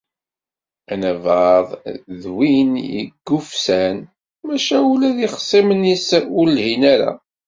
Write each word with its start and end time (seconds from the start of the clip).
Anabaḍ 0.93 1.67
d 2.21 2.23
win 2.35 2.71
yeggufsan, 2.93 3.97
maca 4.45 4.77
ula 4.91 5.09
d 5.17 5.19
ixṣimen-is 5.27 6.09
ur 6.39 6.45
lhin 6.55 6.83
ara. 6.93 7.11